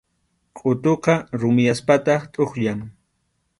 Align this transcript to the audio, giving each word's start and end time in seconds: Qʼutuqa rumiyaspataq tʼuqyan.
Qʼutuqa 0.57 1.15
rumiyaspataq 1.39 2.21
tʼuqyan. 2.33 2.79